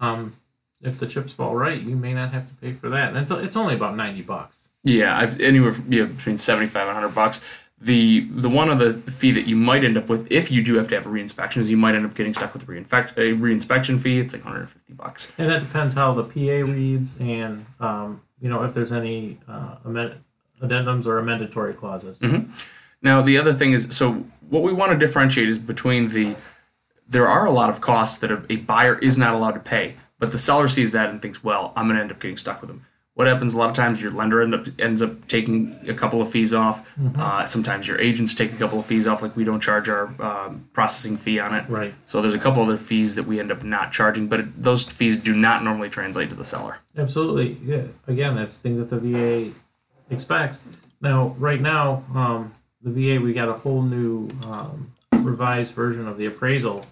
um, 0.00 0.34
if 0.82 0.98
the 0.98 1.06
chips 1.06 1.32
fall 1.32 1.54
right, 1.54 1.80
you 1.80 1.96
may 1.96 2.12
not 2.12 2.32
have 2.32 2.48
to 2.48 2.54
pay 2.56 2.72
for 2.72 2.88
that. 2.90 3.14
And 3.14 3.18
it's, 3.18 3.30
it's 3.30 3.56
only 3.56 3.74
about 3.74 3.96
ninety 3.96 4.22
bucks. 4.22 4.70
Yeah, 4.84 5.16
I've 5.16 5.40
anywhere 5.40 5.72
from, 5.72 5.92
yeah, 5.92 6.04
between 6.04 6.38
75 6.38 6.88
and 6.88 6.94
100 6.96 7.14
bucks. 7.14 7.40
The 7.80 8.20
the 8.30 8.48
one 8.48 8.68
of 8.68 8.78
the 8.78 8.94
fee 9.10 9.32
that 9.32 9.46
you 9.46 9.56
might 9.56 9.84
end 9.84 9.96
up 9.96 10.08
with 10.08 10.30
if 10.30 10.50
you 10.50 10.62
do 10.62 10.74
have 10.74 10.88
to 10.88 10.94
have 10.94 11.06
a 11.06 11.08
reinspection 11.08 11.58
is 11.58 11.70
you 11.70 11.76
might 11.76 11.94
end 11.94 12.06
up 12.06 12.14
getting 12.14 12.34
stuck 12.34 12.52
with 12.52 12.62
a, 12.62 12.66
reinfect, 12.66 13.12
a 13.16 13.36
reinspection 13.36 14.00
fee. 14.00 14.18
It's 14.20 14.32
like 14.32 14.44
150 14.44 14.92
bucks. 14.94 15.32
And 15.38 15.50
that 15.50 15.60
depends 15.60 15.94
how 15.94 16.12
the 16.14 16.24
PA 16.24 16.64
reads 16.70 17.10
and 17.18 17.66
um, 17.80 18.22
you 18.40 18.48
know 18.48 18.62
if 18.64 18.72
there's 18.74 18.92
any 18.92 19.38
uh, 19.48 19.76
amend- 19.84 20.14
addendums 20.62 21.06
or 21.06 21.18
amendatory 21.18 21.74
clauses. 21.74 22.18
Now, 23.02 23.20
the 23.20 23.36
other 23.36 23.52
thing 23.52 23.72
is, 23.72 23.88
so 23.90 24.24
what 24.48 24.62
we 24.62 24.72
want 24.72 24.92
to 24.92 24.98
differentiate 24.98 25.48
is 25.48 25.58
between 25.58 26.08
the, 26.08 26.36
there 27.08 27.26
are 27.26 27.46
a 27.46 27.50
lot 27.50 27.68
of 27.68 27.80
costs 27.80 28.18
that 28.18 28.30
a, 28.30 28.44
a 28.48 28.56
buyer 28.56 28.96
is 28.98 29.18
not 29.18 29.34
allowed 29.34 29.52
to 29.52 29.60
pay, 29.60 29.96
but 30.22 30.30
the 30.30 30.38
seller 30.38 30.68
sees 30.68 30.92
that 30.92 31.10
and 31.10 31.20
thinks, 31.20 31.42
well, 31.42 31.72
I'm 31.74 31.86
going 31.86 31.96
to 31.96 32.02
end 32.02 32.12
up 32.12 32.20
getting 32.20 32.36
stuck 32.36 32.60
with 32.60 32.68
them. 32.68 32.86
What 33.14 33.26
happens 33.26 33.54
a 33.54 33.58
lot 33.58 33.70
of 33.70 33.74
times, 33.74 34.00
your 34.00 34.12
lender 34.12 34.40
end 34.40 34.54
up, 34.54 34.66
ends 34.78 35.02
up 35.02 35.26
taking 35.26 35.76
a 35.88 35.94
couple 35.94 36.22
of 36.22 36.30
fees 36.30 36.54
off. 36.54 36.88
Uh, 37.16 37.44
sometimes 37.44 37.88
your 37.88 38.00
agents 38.00 38.32
take 38.32 38.52
a 38.52 38.56
couple 38.56 38.78
of 38.78 38.86
fees 38.86 39.08
off, 39.08 39.20
like 39.20 39.34
we 39.34 39.42
don't 39.42 39.58
charge 39.58 39.88
our 39.88 40.14
um, 40.22 40.68
processing 40.72 41.16
fee 41.16 41.40
on 41.40 41.56
it. 41.56 41.68
Right. 41.68 41.92
So 42.04 42.22
there's 42.22 42.36
a 42.36 42.38
couple 42.38 42.62
other 42.62 42.76
fees 42.76 43.16
that 43.16 43.24
we 43.24 43.40
end 43.40 43.50
up 43.50 43.64
not 43.64 43.90
charging, 43.90 44.28
but 44.28 44.38
it, 44.38 44.62
those 44.62 44.84
fees 44.84 45.16
do 45.16 45.34
not 45.34 45.64
normally 45.64 45.88
translate 45.88 46.28
to 46.28 46.36
the 46.36 46.44
seller. 46.44 46.76
Absolutely. 46.96 47.56
Yeah. 47.64 47.82
Again, 48.06 48.36
that's 48.36 48.58
things 48.58 48.78
that 48.78 48.90
the 48.90 49.00
VA 49.00 49.50
expects. 50.14 50.60
Now, 51.00 51.34
right 51.36 51.60
now, 51.60 52.04
um, 52.14 52.54
the 52.80 52.90
VA 52.90 53.20
we 53.20 53.32
got 53.32 53.48
a 53.48 53.54
whole 53.54 53.82
new 53.82 54.28
um, 54.46 54.92
revised 55.14 55.74
version 55.74 56.06
of 56.06 56.16
the 56.16 56.26
appraisal 56.26 56.84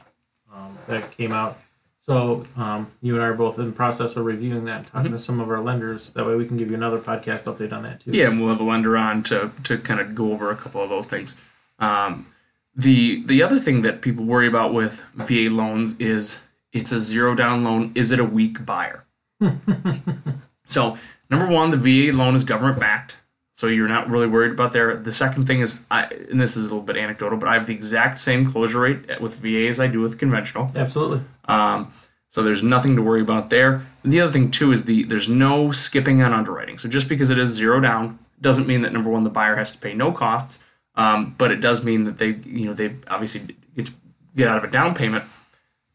um, 0.53 0.77
that 0.88 1.12
came 1.12 1.31
out. 1.31 1.59
So 2.02 2.47
um, 2.56 2.91
you 3.02 3.14
and 3.14 3.23
I 3.23 3.29
are 3.29 3.35
both 3.35 3.58
in 3.58 3.67
the 3.67 3.73
process 3.73 4.17
of 4.17 4.25
reviewing 4.25 4.64
that, 4.64 4.87
talking 4.87 5.12
to 5.12 5.19
some 5.19 5.38
of 5.38 5.50
our 5.50 5.61
lenders. 5.61 6.11
That 6.14 6.26
way, 6.26 6.35
we 6.35 6.47
can 6.47 6.56
give 6.56 6.70
you 6.70 6.76
another 6.76 6.99
podcast 6.99 7.44
update 7.44 7.73
on 7.73 7.82
that 7.82 8.00
too. 8.00 8.11
Yeah, 8.12 8.29
and 8.29 8.41
we'll 8.41 8.50
have 8.50 8.61
a 8.61 8.64
lender 8.64 8.97
on 8.97 9.23
to 9.25 9.50
to 9.64 9.79
kind 9.79 10.00
of 10.00 10.14
go 10.14 10.32
over 10.32 10.50
a 10.50 10.56
couple 10.56 10.82
of 10.82 10.88
those 10.88 11.06
things. 11.06 11.37
Um, 11.79 12.26
the 12.75 13.25
the 13.26 13.43
other 13.43 13.58
thing 13.58 13.82
that 13.82 14.00
people 14.00 14.25
worry 14.25 14.47
about 14.47 14.73
with 14.73 15.02
VA 15.14 15.50
loans 15.50 15.99
is 16.00 16.41
it's 16.73 16.93
a 16.93 17.00
zero 17.00 17.35
down 17.35 17.64
loan. 17.64 17.93
Is 17.94 18.12
it 18.12 18.20
a 18.20 18.25
weak 18.25 18.64
buyer? 18.64 19.05
so 20.64 20.96
number 21.29 21.49
one, 21.49 21.70
the 21.70 21.76
VA 21.76 22.17
loan 22.17 22.35
is 22.35 22.44
government 22.44 22.81
backed, 22.81 23.17
so 23.52 23.67
you're 23.67 23.88
not 23.88 24.08
really 24.08 24.26
worried 24.26 24.52
about 24.52 24.73
there. 24.73 24.97
The 24.97 25.12
second 25.12 25.47
thing 25.47 25.61
is, 25.61 25.85
I 25.91 26.05
and 26.31 26.41
this 26.41 26.56
is 26.56 26.70
a 26.70 26.75
little 26.75 26.87
bit 26.87 26.97
anecdotal, 26.97 27.38
but 27.38 27.49
I 27.49 27.55
have 27.55 27.67
the 27.67 27.75
exact 27.75 28.19
same 28.19 28.50
closure 28.50 28.81
rate 28.81 29.20
with 29.20 29.35
VA 29.37 29.69
as 29.69 29.81
I 29.81 29.87
do 29.87 30.00
with 30.00 30.19
conventional. 30.19 30.70
Absolutely. 30.75 31.23
Um, 31.47 31.93
so 32.29 32.44
there's 32.44 32.62
nothing 32.62 32.94
to 32.94 33.02
worry 33.02 33.20
about 33.20 33.50
there. 33.50 33.82
And 34.05 34.12
the 34.12 34.20
other 34.20 34.32
thing 34.32 34.50
too 34.50 34.70
is 34.73 34.85
the 34.85 35.02
there's 35.02 35.29
no 35.29 35.73
skipping 35.73 36.23
on 36.23 36.32
underwriting. 36.32 36.79
So 36.79 36.88
just 36.88 37.08
because 37.08 37.31
it 37.31 37.38
is 37.38 37.50
zero 37.50 37.81
down 37.81 38.19
doesn't 38.41 38.69
mean 38.69 38.82
that 38.82 38.93
number 38.93 39.11
one 39.11 39.25
the 39.25 39.31
buyer 39.31 39.56
has 39.56 39.73
to 39.73 39.79
pay 39.79 39.94
no 39.94 40.12
costs, 40.12 40.62
um, 40.94 41.35
but 41.37 41.50
it 41.50 41.61
does 41.61 41.85
mean 41.85 42.05
that 42.05 42.19
they 42.19 42.29
you 42.44 42.67
know 42.67 42.73
they 42.73 42.94
obviously 43.08 43.56
get 43.76 43.87
to 43.87 43.93
get 44.37 44.49
out 44.49 44.58
of 44.58 44.64
a 44.64 44.73
down 44.73 44.94
payment. 44.94 45.25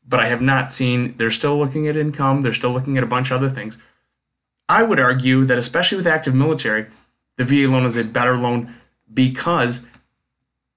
But 0.08 0.20
I 0.20 0.28
have 0.28 0.42
not 0.42 0.72
seen 0.72 1.16
they're 1.18 1.32
still 1.32 1.58
looking 1.58 1.88
at 1.88 1.96
income. 1.96 2.42
They're 2.42 2.54
still 2.54 2.72
looking 2.72 2.98
at 2.98 3.04
a 3.04 3.08
bunch 3.08 3.32
of 3.32 3.38
other 3.38 3.50
things. 3.50 3.82
I 4.68 4.84
would 4.84 5.00
argue 5.00 5.46
that 5.46 5.58
especially 5.58 5.98
with 5.98 6.08
active 6.08 6.36
military, 6.36 6.88
the 7.38 7.44
VA 7.46 7.72
loan 7.72 7.86
is 7.86 7.98
a 7.98 8.04
better 8.04 8.38
loan 8.38 8.74
because 9.14 9.86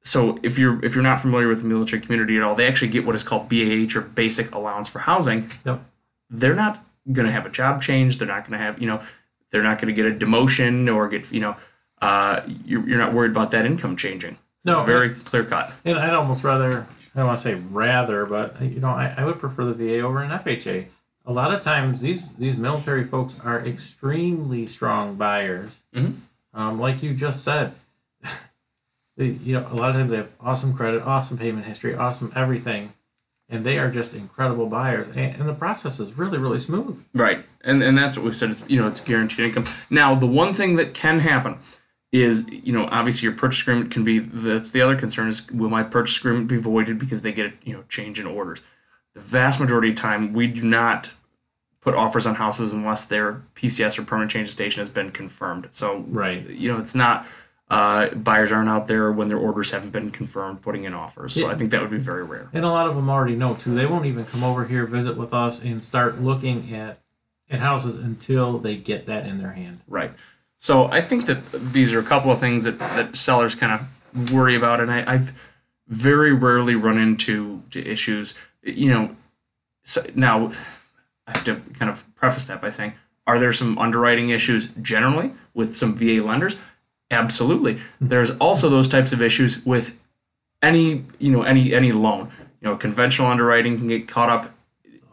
so 0.03 0.38
if 0.43 0.59
you're 0.59 0.85
if 0.85 0.95
you're 0.95 1.05
not 1.05 1.21
familiar 1.21 1.49
with 1.49 1.62
the 1.62 1.69
military 1.69 2.00
community 2.00 2.37
at 2.37 2.43
all, 2.43 2.55
they 2.55 2.67
actually 2.67 2.88
get 2.88 3.05
what 3.07 3.15
is 3.15 3.23
called 3.23 3.49
BAH 3.49 3.97
or 3.97 4.00
Basic 4.03 4.53
Allowance 4.55 4.88
for 4.88 5.00
Housing. 5.00 5.50
Yep. 5.65 5.83
They're 6.31 6.55
not 6.55 6.85
going 7.12 7.27
to 7.27 7.33
have 7.33 7.47
a 7.47 7.50
job 7.50 7.83
change. 7.83 8.19
They're 8.19 8.29
not 8.29 8.47
going 8.49 8.59
to 8.59 8.65
have 8.65 8.81
you 8.81 8.87
know 8.87 9.00
they're 9.50 9.62
not 9.62 9.81
going 9.81 9.95
to 9.95 10.03
get 10.03 10.11
a 10.11 10.15
demotion 10.15 10.95
or 10.95 11.09
get 11.09 11.31
you 11.33 11.41
know 11.41 11.57
uh, 12.00 12.43
you're, 12.65 12.87
you're 12.88 12.99
not 12.99 13.12
worried 13.12 13.31
about 13.33 13.50
that 13.50 13.67
income 13.67 13.97
changing. 13.97 14.37
No, 14.65 14.73
it's 14.73 14.81
very 14.83 15.11
clear 15.11 15.45
cut. 15.45 15.73
And 15.85 15.99
I'd 15.99 16.15
almost 16.15 16.45
rather, 16.45 16.87
I 17.15 17.19
don't 17.19 17.27
want 17.27 17.38
to 17.41 17.43
say 17.43 17.55
rather, 17.55 18.27
but 18.27 18.61
you 18.61 18.81
know, 18.81 18.88
I, 18.88 19.15
I 19.17 19.25
would 19.25 19.38
prefer 19.38 19.65
the 19.65 19.75
VA 19.75 20.00
over 20.00 20.23
an 20.23 20.31
FHA. 20.31 20.87
A 21.27 21.33
lot 21.33 21.53
of 21.53 21.62
times, 21.62 22.00
these 22.00 22.23
these 22.37 22.57
military 22.57 23.05
folks 23.05 23.41
are 23.41 23.65
extremely 23.67 24.67
strong 24.67 25.17
buyers. 25.17 25.81
Mhm. 25.95 26.15
Um, 26.59 26.81
like 26.81 27.05
you 27.05 27.15
just 27.15 27.45
said, 27.45 27.73
they, 29.17 29.27
you 29.27 29.55
know, 29.55 29.67
a 29.71 29.75
lot 29.75 29.91
of 29.91 29.95
times 29.95 30.11
they 30.11 30.17
have 30.17 30.31
awesome 30.41 30.75
credit, 30.75 31.03
awesome 31.05 31.38
payment 31.38 31.65
history, 31.65 31.95
awesome 31.95 32.33
everything, 32.35 32.93
and 33.49 33.65
they 33.65 33.79
are 33.79 33.88
just 33.88 34.12
incredible 34.12 34.67
buyers. 34.67 35.07
And, 35.07 35.37
and 35.37 35.49
the 35.49 35.55
process 35.55 36.00
is 36.00 36.15
really, 36.15 36.37
really 36.37 36.59
smooth. 36.59 37.00
Right, 37.15 37.38
and 37.62 37.81
and 37.81 37.97
that's 37.97 38.17
what 38.17 38.27
we 38.27 38.33
said. 38.33 38.50
It's 38.50 38.69
you 38.69 38.77
know 38.81 38.88
it's 38.88 39.00
guaranteed 39.00 39.47
income. 39.47 39.67
Now 39.88 40.17
the 40.17 40.27
one 40.27 40.53
thing 40.53 40.75
that 40.77 40.95
can 40.95 41.21
happen 41.21 41.59
is 42.11 42.50
you 42.50 42.73
know 42.73 42.88
obviously 42.91 43.29
your 43.29 43.37
purchase 43.37 43.62
agreement 43.62 43.93
can 43.93 44.03
be 44.03 44.19
that's 44.19 44.73
the 44.73 44.81
other 44.81 44.97
concern 44.97 45.29
is 45.29 45.49
will 45.53 45.71
my 45.71 45.85
purchase 45.85 46.19
agreement 46.19 46.49
be 46.49 46.57
voided 46.57 46.99
because 46.99 47.21
they 47.21 47.31
get 47.31 47.53
you 47.62 47.73
know 47.73 47.85
change 47.88 48.19
in 48.19 48.27
orders. 48.27 48.62
The 49.15 49.21
vast 49.21 49.61
majority 49.61 49.91
of 49.91 49.97
time 49.97 50.33
we 50.33 50.49
do 50.49 50.62
not 50.62 51.12
put 51.81 51.95
offers 51.95 52.27
on 52.27 52.35
houses 52.35 52.73
unless 52.73 53.05
their 53.07 53.43
PCS 53.55 53.99
or 53.99 54.03
permanent 54.03 54.31
change 54.31 54.49
of 54.49 54.53
station 54.53 54.81
has 54.81 54.89
been 54.89 55.11
confirmed. 55.11 55.69
So 55.71 56.05
Right. 56.09 56.49
you 56.49 56.73
know 56.73 56.79
it's 56.79 56.95
not. 56.95 57.27
Uh, 57.71 58.09
buyers 58.15 58.51
aren't 58.51 58.69
out 58.71 58.87
there 58.89 59.13
when 59.13 59.29
their 59.29 59.37
orders 59.37 59.71
haven't 59.73 59.91
been 59.91 60.11
confirmed 60.11 60.63
putting 60.63 60.85
in 60.85 60.95
offers. 60.95 61.35
So 61.35 61.41
Yeah. 61.43 61.49
I 61.49 61.55
think 61.55 61.71
that 61.73 61.83
would 61.83 61.91
be 61.91 61.99
very 61.99 62.25
rare. 62.25 62.49
And 62.55 62.65
a 62.65 62.69
lot 62.69 62.87
of 62.87 62.97
them 62.97 63.11
already 63.11 63.37
know 63.37 63.55
too. 63.55 63.75
They 63.75 63.85
won't 63.85 64.07
even 64.07 64.25
come 64.25 64.43
over 64.43 64.65
here, 64.65 64.87
visit 64.87 65.19
with 65.19 65.35
us, 65.35 65.63
and 65.63 65.85
start 65.85 66.21
looking 66.21 66.75
at 66.75 66.99
at 67.51 67.61
houses 67.61 67.97
until 67.99 68.59
they 68.59 68.77
get 68.77 69.07
that 69.07 69.27
in 69.27 69.39
their 69.39 69.53
hand. 69.53 69.81
Right. 69.87 70.11
So 70.57 70.85
I 70.87 71.01
think 71.01 71.27
that 71.27 71.39
these 71.53 71.93
are 71.95 71.99
a 71.99 72.03
couple 72.03 72.31
of 72.31 72.39
things 72.41 72.65
that, 72.65 72.79
that 72.79 73.17
sellers 73.17 73.55
kind 73.55 73.81
of 74.15 74.33
worry 74.33 74.55
about, 74.57 74.81
and 74.81 74.91
I, 74.91 75.05
I've 75.15 75.33
very 75.89 76.33
rarely 76.33 76.75
run 76.75 76.99
into 76.99 77.63
to 77.71 77.87
issues. 77.87 78.35
You 78.63 78.91
know, 78.91 79.17
so 79.85 80.05
now 80.15 80.53
I 81.29 81.33
have 81.37 81.45
to 81.45 81.57
kind 81.75 81.91
of 81.91 82.03
preface 82.17 82.47
that 82.47 82.61
by 82.61 82.71
saying, 82.71 82.95
are 83.27 83.39
there 83.39 83.53
some 83.53 83.79
underwriting 83.79 84.31
issues 84.31 84.69
generally 84.83 85.33
with 85.55 85.77
some 85.77 85.95
VA 85.95 86.23
lenders? 86.25 86.57
Absolutely. 87.11 87.79
There's 88.01 88.31
also 88.39 88.69
those 88.69 88.89
types 88.89 89.13
of 89.13 89.23
issues 89.23 89.65
with 89.65 89.99
any 90.63 91.05
you 91.19 91.31
know 91.31 91.43
any 91.43 91.73
any 91.75 91.93
loan. 91.93 92.31
You 92.61 92.69
know, 92.71 92.77
conventional 92.77 93.29
underwriting 93.31 93.77
can 93.79 93.87
get 93.89 94.09
caught 94.09 94.29
up 94.31 94.51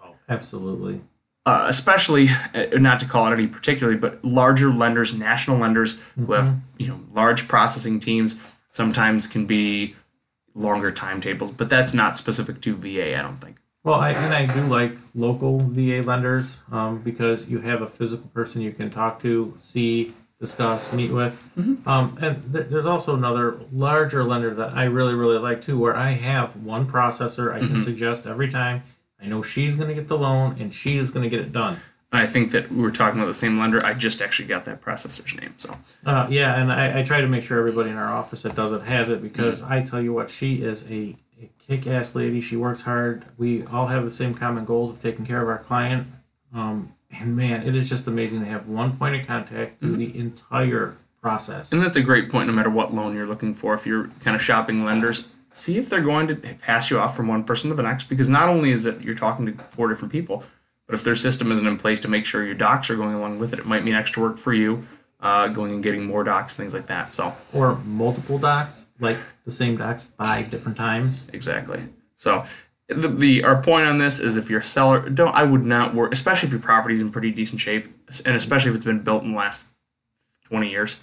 Oh, 0.04 0.16
absolutely. 0.30 1.02
uh, 1.46 1.66
especially 1.68 2.28
uh, 2.56 2.66
not 2.80 3.00
to 3.00 3.06
call 3.06 3.28
it 3.28 3.34
any 3.34 3.48
particularly, 3.48 3.98
but 4.00 4.24
larger 4.26 4.70
lenders, 4.70 5.14
national 5.14 5.58
lenders 5.58 6.00
who 6.16 6.32
have 6.34 6.56
you 6.78 6.88
know 6.88 7.00
large 7.14 7.48
processing 7.48 8.00
teams, 8.00 8.40
sometimes 8.70 9.28
can 9.28 9.46
be 9.46 9.96
longer 10.54 10.90
timetables. 10.92 11.52
But 11.52 11.70
that's 11.70 11.94
not 11.94 12.18
specific 12.18 12.62
to 12.62 12.76
VA, 12.76 13.18
I 13.18 13.22
don't 13.22 13.38
think. 13.42 13.58
Well, 13.86 14.00
I, 14.02 14.12
and 14.12 14.34
I 14.34 14.52
do 14.52 14.62
like 14.62 14.92
local 15.14 15.60
VA 15.60 16.02
lenders 16.02 16.58
um, 16.72 17.02
because 17.04 17.48
you 17.48 17.60
have 17.60 17.84
a 17.84 17.88
physical 17.88 18.28
person 18.30 18.62
you 18.62 18.72
can 18.72 18.90
talk 18.90 19.22
to, 19.22 19.56
see, 19.62 20.12
discuss, 20.40 20.92
meet 20.92 21.12
with. 21.12 21.40
Um, 21.88 22.18
and 22.20 22.52
th- 22.52 22.66
there's 22.70 22.88
also 22.88 23.14
another 23.16 23.58
larger 23.72 24.24
lender 24.24 24.56
that 24.56 24.74
I 24.74 24.86
really, 24.86 25.14
really 25.14 25.38
like 25.38 25.62
too, 25.62 25.78
where 25.80 25.96
I 25.96 26.12
have 26.12 26.56
one 26.58 26.88
processor 26.88 27.54
I 27.54 27.60
can 27.60 27.80
suggest 27.80 28.26
every 28.26 28.50
time. 28.50 28.82
I 29.22 29.28
know 29.28 29.44
she's 29.44 29.76
going 29.76 29.88
to 29.90 29.94
get 29.96 30.08
the 30.08 30.18
loan 30.18 30.58
and 30.60 30.74
she 30.74 30.98
is 30.98 31.12
going 31.12 31.24
to 31.24 31.30
get 31.30 31.40
it 31.40 31.52
done. 31.52 31.78
I 32.12 32.26
think 32.26 32.52
that 32.52 32.72
we 32.72 32.82
were 32.82 32.92
talking 32.92 33.20
about 33.20 33.28
the 33.28 33.34
same 33.36 33.60
lender. 33.60 33.86
I 33.86 33.94
just 33.94 34.22
actually 34.22 34.48
got 34.48 34.66
that 34.66 34.82
processor's 34.82 35.36
name. 35.40 35.54
So 35.58 35.76
Uh, 36.06 36.28
yeah, 36.30 36.60
and 36.60 36.72
I, 36.72 37.02
I 37.02 37.04
try 37.04 37.22
to 37.22 37.28
make 37.28 37.44
sure 37.44 37.60
everybody 37.60 37.92
in 37.92 37.98
our 37.98 38.12
office 38.12 38.42
that 38.44 38.56
does 38.56 38.72
it 38.72 38.82
has 38.84 39.10
it 39.10 39.22
because 39.22 39.62
I 39.62 39.84
tell 39.84 40.02
you 40.02 40.12
what, 40.12 40.32
she 40.32 40.64
is 40.64 40.90
a, 40.90 41.16
a 41.42 41.50
kick 41.60 41.88
ass 41.88 42.16
lady. 42.16 42.42
She 42.42 42.56
works 42.56 42.82
hard. 42.82 43.26
We 43.38 43.66
all 43.66 43.88
have 43.88 44.04
the 44.04 44.12
same 44.12 44.34
common 44.34 44.66
goals 44.66 44.92
of 44.92 45.02
taking 45.02 45.26
care 45.26 45.42
of 45.42 45.48
our 45.48 45.60
client. 45.60 46.08
Um, 46.54 46.94
and 47.12 47.36
man, 47.36 47.68
it 47.68 47.76
is 47.76 47.90
just 47.90 48.08
amazing 48.08 48.40
to 48.42 48.46
have 48.46 48.68
one 48.68 48.98
point 48.98 49.20
of 49.20 49.28
contact 49.28 49.80
through 49.80 49.98
the 49.98 50.18
entire 50.18 50.96
process. 51.22 51.72
And 51.72 51.82
that's 51.82 51.98
a 51.98 52.02
great 52.02 52.30
point 52.30 52.48
no 52.48 52.54
matter 52.54 52.70
what 52.70 52.94
loan 52.94 53.16
you're 53.16 53.26
looking 53.26 53.54
for. 53.54 53.74
If 53.74 53.86
you're 53.86 54.08
kind 54.22 54.36
of 54.36 54.42
shopping 54.42 54.86
lenders, 54.86 55.30
see 55.52 55.78
if 55.78 55.90
they're 55.90 56.02
going 56.02 56.28
to 56.28 56.36
pass 56.36 56.92
you 56.92 57.00
off 57.00 57.16
from 57.16 57.28
one 57.28 57.44
person 57.44 57.70
to 57.70 57.76
the 57.76 57.84
next 57.84 58.06
because 58.06 58.30
not 58.30 58.50
only 58.50 58.72
is 58.72 58.86
it 58.86 59.02
you're 59.02 59.16
talking 59.16 59.46
to 59.46 59.64
four 59.66 59.88
different 59.88 60.12
people, 60.12 60.44
but 60.86 60.96
if 60.96 61.04
their 61.04 61.16
system 61.16 61.52
isn't 61.52 61.66
in 61.66 61.78
place 61.78 62.00
to 62.02 62.08
make 62.08 62.26
sure 62.26 62.46
your 62.46 62.54
docs 62.54 62.90
are 62.90 62.96
going 62.96 63.16
along 63.16 63.40
with 63.40 63.54
it, 63.54 63.60
it 63.60 63.66
might 63.66 63.84
mean 63.84 63.96
extra 63.96 64.22
work 64.22 64.38
for 64.38 64.54
you, 64.54 64.86
uh, 65.20 65.48
going 65.48 65.72
and 65.74 65.84
getting 65.84 66.06
more 66.06 66.24
docs, 66.24 66.56
things 66.56 66.74
like 66.74 66.88
that. 66.88 67.12
So, 67.14 67.34
Or 67.54 67.76
multiple 67.86 68.38
docs, 68.38 68.86
like 69.00 69.18
the 69.46 69.52
same 69.52 69.78
docs 69.78 70.04
five 70.18 70.50
different 70.52 70.78
times. 70.78 71.30
exactly. 71.34 71.82
So, 72.16 72.44
the, 72.88 73.08
the 73.08 73.44
our 73.44 73.62
point 73.62 73.88
on 73.88 73.98
this 73.98 74.20
is 74.20 74.38
if 74.38 74.50
you're 74.50 74.60
a 74.60 74.64
seller, 74.64 75.10
don't 75.10 75.34
I 75.34 75.44
would 75.44 75.66
not 75.66 75.96
work, 75.96 76.14
especially 76.14 76.48
if 76.48 76.52
your 76.54 76.62
property's 76.62 77.02
in 77.02 77.12
pretty 77.12 77.32
decent 77.32 77.60
shape, 77.60 77.88
and 78.26 78.36
especially 78.36 78.70
if 78.72 78.76
it's 78.76 78.86
been 78.86 79.02
built 79.02 79.24
in 79.24 79.32
the 79.32 79.38
last 79.38 79.66
20 80.46 80.70
years. 80.70 81.00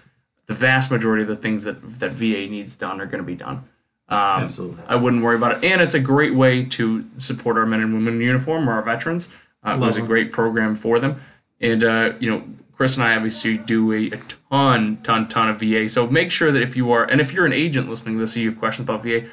The 0.46 0.54
vast 0.54 0.90
majority 0.90 1.22
of 1.22 1.28
the 1.28 1.36
things 1.36 1.64
that 1.64 1.98
that 2.00 2.12
VA 2.12 2.46
needs 2.48 2.76
done 2.76 3.00
are 3.00 3.06
going 3.06 3.22
to 3.22 3.26
be 3.26 3.36
done. 3.36 3.64
Um, 4.08 4.44
Absolutely. 4.44 4.84
I 4.88 4.96
wouldn't 4.96 5.22
worry 5.22 5.36
about 5.36 5.56
it. 5.56 5.64
And 5.72 5.80
it's 5.80 5.94
a 5.94 6.00
great 6.00 6.34
way 6.34 6.64
to 6.66 7.04
support 7.16 7.56
our 7.56 7.64
men 7.64 7.80
and 7.80 7.94
women 7.94 8.14
in 8.14 8.20
uniform 8.20 8.68
or 8.68 8.74
our 8.74 8.82
veterans. 8.82 9.34
Uh, 9.64 9.74
it 9.74 9.78
was 9.78 9.96
a 9.96 10.02
great 10.02 10.32
program 10.32 10.74
for 10.74 10.98
them. 10.98 11.20
And, 11.60 11.82
uh, 11.82 12.12
you 12.18 12.30
know, 12.30 12.42
Chris 12.82 12.96
and 12.96 13.06
I 13.06 13.14
obviously 13.14 13.58
do 13.58 13.92
a, 13.92 14.08
a 14.08 14.20
ton, 14.50 14.96
ton, 15.04 15.28
ton 15.28 15.48
of 15.48 15.60
VA. 15.60 15.88
So 15.88 16.08
make 16.08 16.32
sure 16.32 16.50
that 16.50 16.60
if 16.62 16.76
you 16.76 16.90
are, 16.90 17.04
and 17.04 17.20
if 17.20 17.32
you're 17.32 17.46
an 17.46 17.52
agent 17.52 17.88
listening 17.88 18.16
to 18.16 18.22
this, 18.22 18.36
you 18.36 18.50
have 18.50 18.58
questions 18.58 18.88
about 18.88 19.04
VA, 19.04 19.28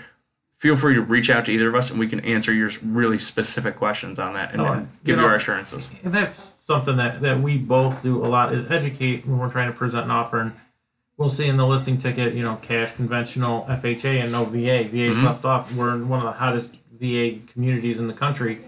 feel 0.58 0.76
free 0.76 0.94
to 0.94 1.02
reach 1.02 1.32
out 1.32 1.46
to 1.46 1.52
either 1.52 1.68
of 1.68 1.74
us 1.74 1.90
and 1.90 2.00
we 2.00 2.08
can 2.08 2.20
answer 2.20 2.54
your 2.54 2.70
really 2.86 3.18
specific 3.18 3.76
questions 3.76 4.20
on 4.20 4.36
that 4.36 4.52
and, 4.52 4.62
Oh, 4.62 4.66
and 4.66 4.88
give 5.04 5.16
you 5.16 5.16
you 5.16 5.22
know- 5.24 5.28
our 5.30 5.36
assurances. 5.36 5.90
And 6.04 6.14
that's 6.14 6.54
something 6.64 6.98
that, 6.98 7.22
that 7.22 7.40
we 7.40 7.58
both 7.58 8.04
do 8.04 8.24
a 8.24 8.28
lot 8.28 8.54
is 8.54 8.70
educate 8.70 9.26
when 9.26 9.40
we're 9.40 9.50
trying 9.50 9.72
to 9.72 9.76
present 9.76 10.06
an 10.06 10.12
offer. 10.12 10.42
And 10.42 10.52
we'll 11.18 11.28
see 11.28 11.48
in 11.48 11.58
the 11.58 11.66
listing 11.66 11.98
ticket, 11.98 12.36
you 12.36 12.44
know, 12.44 12.58
cash, 12.58 12.94
conventional, 12.94 13.66
FHA, 13.68 14.22
and 14.22 14.32
no 14.32 14.46
VA. 14.46 14.84
VA's 14.84 15.16
mm-hmm. 15.16 15.26
left 15.26 15.44
off. 15.44 15.74
We're 15.74 15.96
in 15.96 16.08
one 16.08 16.20
of 16.20 16.26
the 16.26 16.34
hottest 16.34 16.78
VA 16.92 17.40
communities 17.52 17.98
in 17.98 18.08
the 18.08 18.14
country. 18.14 18.60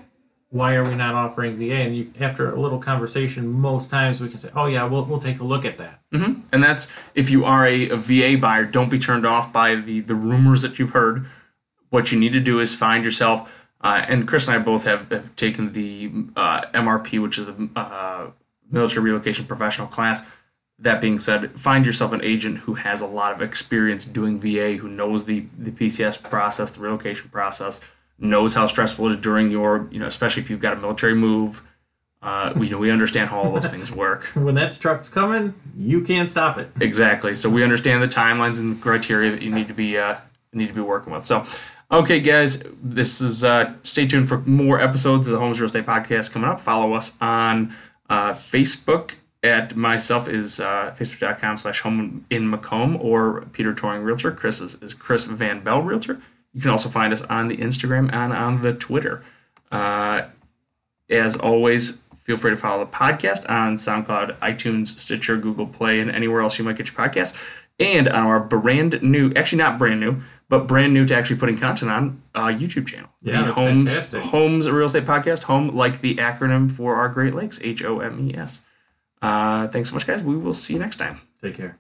Why 0.51 0.75
are 0.75 0.83
we 0.83 0.95
not 0.95 1.15
offering 1.15 1.55
VA? 1.55 1.75
And 1.75 1.95
you, 1.95 2.13
after 2.19 2.51
a 2.51 2.59
little 2.59 2.77
conversation, 2.77 3.49
most 3.49 3.89
times 3.89 4.19
we 4.19 4.27
can 4.29 4.37
say, 4.37 4.49
oh, 4.53 4.65
yeah, 4.67 4.83
we'll, 4.83 5.05
we'll 5.05 5.19
take 5.19 5.39
a 5.39 5.45
look 5.45 5.63
at 5.63 5.77
that. 5.77 6.01
hmm 6.11 6.33
And 6.51 6.61
that's 6.61 6.91
if 7.15 7.29
you 7.29 7.45
are 7.45 7.65
a, 7.65 7.89
a 7.89 7.95
VA 7.97 8.37
buyer, 8.39 8.65
don't 8.65 8.89
be 8.89 8.99
turned 8.99 9.25
off 9.25 9.51
by 9.53 9.75
the 9.75 10.01
the 10.01 10.15
rumors 10.15 10.61
that 10.61 10.77
you've 10.77 10.91
heard. 10.91 11.25
What 11.89 12.11
you 12.11 12.19
need 12.19 12.33
to 12.33 12.39
do 12.39 12.59
is 12.59 12.75
find 12.75 13.03
yourself. 13.03 13.49
Uh, 13.81 14.05
and 14.07 14.27
Chris 14.27 14.47
and 14.47 14.55
I 14.55 14.59
both 14.59 14.83
have, 14.83 15.09
have 15.09 15.35
taken 15.35 15.73
the 15.73 16.11
uh, 16.35 16.61
MRP, 16.73 17.19
which 17.21 17.37
is 17.39 17.45
the 17.45 17.69
uh, 17.75 18.27
military 18.69 19.03
relocation 19.05 19.45
professional 19.45 19.87
class. 19.87 20.21
That 20.79 20.99
being 21.01 21.17
said, 21.19 21.51
find 21.59 21.85
yourself 21.85 22.11
an 22.11 22.23
agent 22.23 22.59
who 22.59 22.73
has 22.75 23.01
a 23.01 23.07
lot 23.07 23.33
of 23.33 23.41
experience 23.41 24.03
doing 24.05 24.39
VA, 24.39 24.73
who 24.73 24.89
knows 24.89 25.25
the 25.25 25.45
the 25.57 25.71
PCS 25.71 26.21
process, 26.21 26.71
the 26.71 26.81
relocation 26.81 27.29
process, 27.29 27.81
knows 28.21 28.53
how 28.53 28.67
stressful 28.67 29.07
it 29.07 29.11
is 29.13 29.17
during 29.17 29.51
your, 29.51 29.87
you 29.91 29.99
know, 29.99 30.05
especially 30.07 30.41
if 30.43 30.49
you've 30.49 30.59
got 30.59 30.73
a 30.73 30.75
military 30.77 31.15
move. 31.15 31.61
Uh, 32.21 32.53
we, 32.55 32.67
you 32.67 32.71
know, 32.71 32.77
we 32.77 32.91
understand 32.91 33.29
how 33.29 33.39
all 33.41 33.51
those 33.51 33.67
things 33.67 33.91
work. 33.91 34.25
When 34.35 34.53
that 34.55 34.77
truck's 34.79 35.09
coming, 35.09 35.55
you 35.75 36.01
can't 36.01 36.29
stop 36.29 36.59
it. 36.59 36.69
Exactly. 36.79 37.33
So 37.33 37.49
we 37.49 37.63
understand 37.63 38.03
the 38.03 38.07
timelines 38.07 38.59
and 38.59 38.77
the 38.77 38.81
criteria 38.81 39.31
that 39.31 39.41
you 39.41 39.51
need 39.51 39.67
to 39.67 39.73
be 39.73 39.97
uh, 39.97 40.17
need 40.53 40.67
to 40.67 40.73
be 40.73 40.81
working 40.81 41.11
with. 41.13 41.25
So, 41.25 41.45
okay, 41.91 42.19
guys, 42.19 42.63
this 42.83 43.21
is 43.21 43.43
uh, 43.43 43.73
stay 43.81 44.05
tuned 44.05 44.29
for 44.29 44.37
more 44.39 44.79
episodes 44.79 45.25
of 45.25 45.33
the 45.33 45.39
Homes 45.39 45.59
Real 45.59 45.65
Estate 45.65 45.85
Podcast 45.85 46.31
coming 46.31 46.49
up. 46.49 46.61
Follow 46.61 46.93
us 46.93 47.17
on 47.19 47.75
uh, 48.09 48.33
Facebook. 48.33 49.15
At 49.43 49.75
myself 49.75 50.27
is 50.27 50.59
uh, 50.59 50.95
facebook.com 50.95 51.57
slash 51.57 51.79
home 51.79 52.27
in 52.29 52.47
Macomb 52.47 52.95
or 53.01 53.41
Peter 53.53 53.73
Touring 53.73 54.03
Realtor. 54.03 54.31
Chris 54.31 54.61
is, 54.61 54.75
is 54.83 54.93
Chris 54.93 55.25
Van 55.25 55.61
Bell 55.61 55.81
Realtor. 55.81 56.21
You 56.53 56.61
can 56.61 56.69
also 56.69 56.89
find 56.89 57.13
us 57.13 57.21
on 57.23 57.47
the 57.47 57.57
Instagram 57.57 58.11
and 58.13 58.33
on 58.33 58.61
the 58.61 58.73
Twitter. 58.73 59.23
Uh, 59.71 60.23
as 61.09 61.35
always, 61.35 61.99
feel 62.23 62.37
free 62.37 62.51
to 62.51 62.57
follow 62.57 62.83
the 62.83 62.91
podcast 62.91 63.49
on 63.49 63.77
SoundCloud, 63.77 64.37
iTunes, 64.39 64.87
Stitcher, 64.87 65.37
Google 65.37 65.67
Play, 65.67 65.99
and 65.99 66.11
anywhere 66.11 66.41
else 66.41 66.57
you 66.57 66.65
might 66.65 66.77
get 66.77 66.87
your 66.87 66.95
podcast. 66.95 67.37
And 67.79 68.07
on 68.07 68.27
our 68.27 68.39
brand 68.39 69.01
new, 69.01 69.31
actually 69.35 69.59
not 69.59 69.79
brand 69.79 69.99
new, 69.99 70.17
but 70.49 70.67
brand 70.67 70.93
new 70.93 71.05
to 71.05 71.15
actually 71.15 71.37
putting 71.37 71.57
content 71.57 71.89
on 71.89 72.21
uh, 72.35 72.47
YouTube 72.47 72.87
channel. 72.87 73.09
Yeah, 73.21 73.43
the 73.43 73.53
Homes 73.53 73.93
fantastic. 73.93 74.21
Homes 74.23 74.69
Real 74.69 74.85
Estate 74.85 75.05
Podcast. 75.05 75.43
Home 75.43 75.69
like 75.69 76.01
the 76.01 76.15
acronym 76.15 76.71
for 76.71 76.95
our 76.95 77.07
Great 77.09 77.33
Lakes, 77.33 77.59
H 77.63 77.83
O 77.83 77.99
M 78.01 78.29
E 78.29 78.35
S. 78.35 78.63
Uh, 79.21 79.67
thanks 79.69 79.89
so 79.89 79.95
much, 79.95 80.05
guys. 80.05 80.21
We 80.21 80.35
will 80.35 80.53
see 80.53 80.73
you 80.73 80.79
next 80.79 80.97
time. 80.97 81.21
Take 81.41 81.55
care. 81.55 81.77